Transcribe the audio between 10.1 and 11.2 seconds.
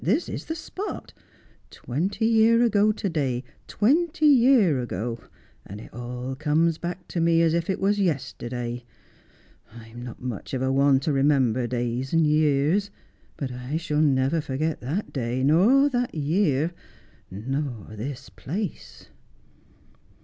much of a one to